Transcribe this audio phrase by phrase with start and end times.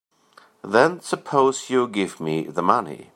[0.63, 3.09] Then suppose you give me the money.